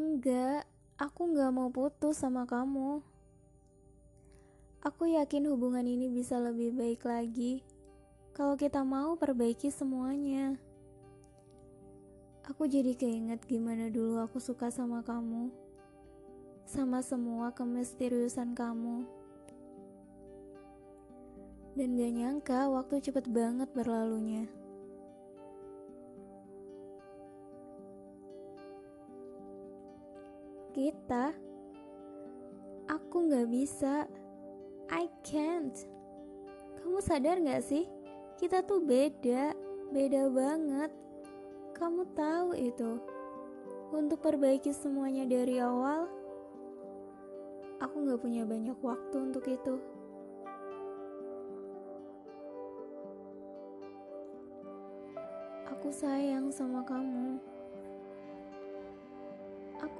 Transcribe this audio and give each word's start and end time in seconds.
Enggak, 0.00 0.64
aku 0.96 1.28
nggak 1.28 1.52
mau 1.52 1.68
putus 1.68 2.24
sama 2.24 2.48
kamu. 2.48 3.04
Aku 4.80 5.04
yakin 5.04 5.52
hubungan 5.52 5.84
ini 5.84 6.08
bisa 6.08 6.40
lebih 6.40 6.72
baik 6.72 7.04
lagi 7.04 7.60
kalau 8.32 8.56
kita 8.56 8.80
mau 8.80 9.20
perbaiki 9.20 9.68
semuanya. 9.68 10.56
Aku 12.48 12.64
jadi 12.64 12.96
keinget 12.96 13.44
gimana 13.44 13.92
dulu 13.92 14.24
aku 14.24 14.40
suka 14.40 14.72
sama 14.72 15.04
kamu, 15.04 15.52
sama 16.64 17.04
semua 17.04 17.52
kemisteriusan 17.52 18.56
kamu. 18.56 19.04
Dan 21.76 22.00
gak 22.00 22.12
nyangka 22.16 22.72
waktu 22.72 23.04
cepet 23.04 23.28
banget 23.28 23.68
berlalunya. 23.76 24.48
Kita, 30.70 31.34
aku 32.86 33.16
gak 33.26 33.50
bisa 33.50 34.06
I 34.86 35.10
can't. 35.26 35.74
Kamu 36.78 37.02
sadar 37.02 37.42
gak 37.42 37.66
sih? 37.66 37.90
Kita 38.38 38.62
tuh 38.62 38.78
beda, 38.78 39.50
beda 39.90 40.30
banget. 40.30 40.94
Kamu 41.74 42.06
tahu 42.14 42.54
itu. 42.54 43.02
Untuk 43.90 44.22
perbaiki 44.22 44.70
semuanya 44.70 45.26
dari 45.26 45.58
awal, 45.58 46.06
aku 47.82 48.06
gak 48.06 48.22
punya 48.22 48.46
banyak 48.46 48.78
waktu 48.78 49.16
untuk 49.18 49.50
itu. 49.50 49.74
Aku 55.66 55.90
sayang 55.90 56.54
sama 56.54 56.86
kamu. 56.86 57.49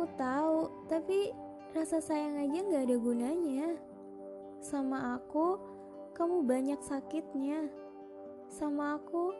Aku 0.00 0.16
tahu, 0.16 0.72
tapi 0.88 1.28
rasa 1.76 2.00
sayang 2.00 2.40
aja 2.40 2.64
gak 2.72 2.88
ada 2.88 2.96
gunanya. 2.96 3.76
Sama 4.56 5.20
aku, 5.20 5.60
kamu 6.16 6.40
banyak 6.48 6.80
sakitnya. 6.80 7.68
Sama 8.48 8.96
aku, 8.96 9.36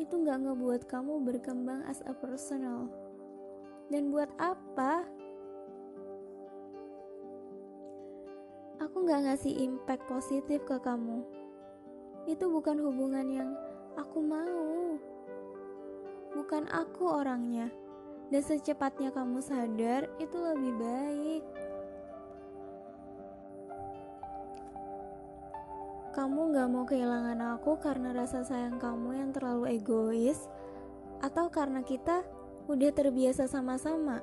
itu 0.00 0.24
gak 0.24 0.40
ngebuat 0.40 0.88
kamu 0.88 1.20
berkembang 1.20 1.84
as 1.84 2.00
a 2.08 2.16
personal. 2.16 2.88
Dan 3.92 4.08
buat 4.08 4.32
apa? 4.40 5.04
Aku 8.88 9.04
gak 9.04 9.28
ngasih 9.28 9.52
impact 9.52 10.08
positif 10.08 10.64
ke 10.64 10.80
kamu. 10.80 11.28
Itu 12.24 12.48
bukan 12.48 12.80
hubungan 12.88 13.28
yang 13.28 13.52
aku 14.00 14.16
mau. 14.24 14.96
Bukan 16.32 16.64
aku 16.72 17.04
orangnya. 17.20 17.68
Dan 18.28 18.42
secepatnya 18.44 19.08
kamu 19.12 19.40
sadar, 19.40 20.08
itu 20.20 20.36
lebih 20.36 20.72
baik. 20.76 21.44
kamu 26.18 26.50
gak 26.50 26.66
mau 26.74 26.82
kehilangan 26.82 27.38
aku 27.54 27.78
karena 27.78 28.10
rasa 28.10 28.42
sayang 28.42 28.82
kamu 28.82 29.22
yang 29.22 29.30
terlalu 29.30 29.78
egois, 29.78 30.50
atau 31.22 31.46
karena 31.46 31.78
kita 31.86 32.26
udah 32.66 32.90
terbiasa 32.90 33.46
sama-sama. 33.46 34.18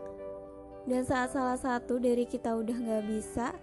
Dan 0.83 1.07
saat 1.07 1.31
salah 1.31 1.55
satu 1.55 1.95
dari 1.95 2.27
kita 2.27 2.51
udah 2.51 2.75
gak 2.75 3.03
bisa, 3.07 3.55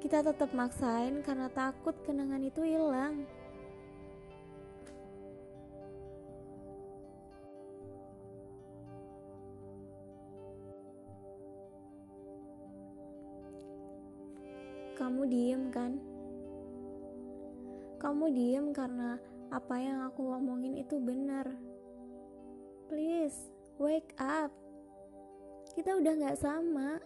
kita 0.00 0.24
tetap 0.24 0.48
maksain 0.56 1.20
karena 1.20 1.52
takut 1.52 1.92
kenangan 2.08 2.40
itu 2.40 2.64
hilang. 2.64 3.28
Kamu 15.04 15.28
diem 15.28 15.68
kan? 15.68 16.00
Kamu 18.00 18.32
diem 18.32 18.72
karena 18.72 19.20
apa 19.52 19.76
yang 19.76 20.00
aku 20.08 20.32
ngomongin 20.32 20.80
itu 20.80 20.96
benar. 20.96 21.44
Please, 22.88 23.52
wake 23.76 24.16
up. 24.16 24.48
Kita 25.76 26.00
udah 26.00 26.12
gak 26.24 26.40
sama. 26.40 26.96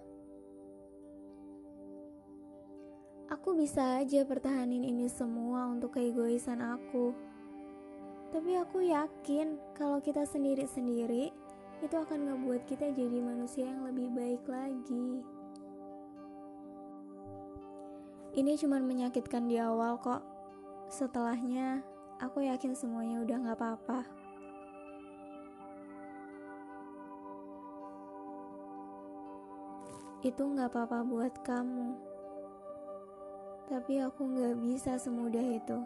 Aku 3.34 3.59
bisa 3.59 3.98
aja 3.98 4.22
pertahanin 4.22 4.86
ini 4.86 5.10
semua 5.10 5.66
untuk 5.66 5.98
keegoisan 5.98 6.62
aku. 6.62 7.10
Tapi 8.30 8.62
aku 8.62 8.86
yakin 8.86 9.59
kalau 9.75 9.98
kita 9.98 10.22
sendiri-sendiri 10.22 11.34
itu 11.82 11.97
akan 11.98 12.30
ngebuat 12.30 12.62
kita 12.62 12.94
jadi 12.94 13.19
manusia 13.19 13.66
yang 13.66 13.82
lebih 13.91 14.06
baik 14.15 14.47
lagi. 14.47 15.38
Ini 18.38 18.54
cuma 18.54 18.78
menyakitkan 18.78 19.50
di 19.50 19.59
awal 19.59 19.99
kok. 19.99 20.22
Setelahnya, 20.87 21.82
aku 22.22 22.47
yakin 22.47 22.71
semuanya 22.71 23.19
udah 23.26 23.34
gak 23.43 23.59
apa-apa. 23.59 24.00
Itu 30.22 30.54
gak 30.54 30.71
apa-apa 30.71 31.03
buat 31.03 31.34
kamu. 31.43 31.98
Tapi 33.66 34.06
aku 34.06 34.31
gak 34.31 34.54
bisa 34.62 34.94
semudah 35.03 35.43
itu. 35.43 35.82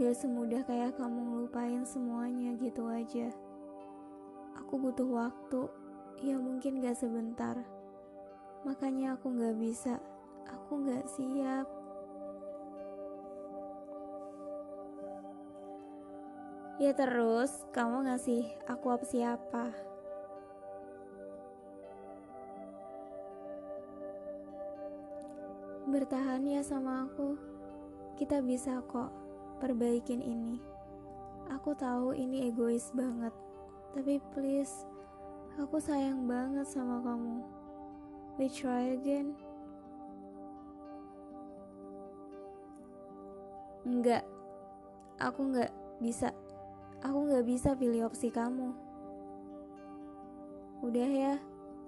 Gak 0.00 0.16
semudah 0.16 0.64
kayak 0.64 0.96
kamu 0.96 1.20
ngelupain 1.20 1.84
semuanya 1.84 2.56
gitu 2.56 2.88
aja. 2.88 3.28
Aku 4.56 4.80
butuh 4.80 5.12
waktu, 5.12 5.68
ya 6.24 6.40
mungkin 6.40 6.80
gak 6.80 6.96
sebentar. 6.96 7.60
Makanya 8.64 9.20
aku 9.20 9.36
gak 9.36 9.60
bisa, 9.60 10.00
aku 10.50 10.84
gak 10.84 11.06
siap. 11.08 11.66
Ya 16.82 16.90
terus, 16.90 17.64
kamu 17.70 18.10
ngasih 18.10 18.50
aku 18.66 18.90
apa? 18.98 19.70
Bertahan 25.86 26.42
ya 26.42 26.66
sama 26.66 27.06
aku. 27.06 27.38
Kita 28.18 28.42
bisa 28.42 28.82
kok 28.90 29.14
perbaikin 29.62 30.18
ini. 30.18 30.58
Aku 31.54 31.78
tahu 31.78 32.10
ini 32.10 32.50
egois 32.50 32.90
banget. 32.90 33.30
Tapi 33.94 34.18
please, 34.34 34.74
aku 35.54 35.78
sayang 35.78 36.26
banget 36.26 36.66
sama 36.66 36.98
kamu. 37.06 37.46
We 38.34 38.50
try 38.50 38.98
again. 38.98 39.38
Enggak, 43.84 44.24
aku 45.20 45.40
enggak 45.52 45.70
bisa 46.00 46.32
aku 47.04 47.28
gak 47.28 47.44
bisa 47.44 47.76
pilih 47.76 48.08
opsi 48.08 48.32
kamu. 48.32 48.72
Udah 50.80 51.08
ya, 51.08 51.34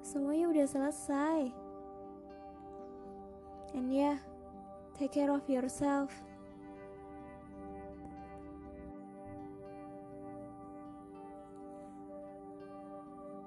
semuanya 0.05 0.53
udah 0.53 0.67
selesai. 0.69 1.41
And 3.73 3.89
yeah, 3.93 4.21
take 4.97 5.13
care 5.17 5.33
of 5.33 5.45
yourself. 5.49 6.13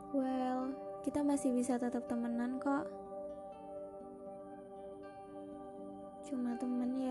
Well, 0.09 0.73
kita 1.05 1.21
masih 1.21 1.53
bisa 1.53 1.77
tetap 1.77 2.09
temenan 2.09 2.57
kok. 2.57 2.89
Cuma 6.25 6.57
temen 6.57 6.93
ya. 6.97 7.08